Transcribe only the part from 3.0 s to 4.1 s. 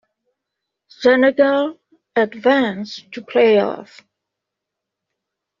to playoff.